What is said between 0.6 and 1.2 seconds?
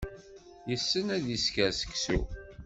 Yessen